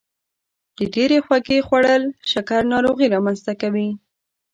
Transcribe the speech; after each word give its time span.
د 0.77 0.79
ډیرې 0.93 1.17
خوږې 1.25 1.57
خوړل 1.67 2.03
شکر 2.31 2.61
ناروغي 2.73 3.07
رامنځته 3.15 3.53
کوي. 3.61 3.89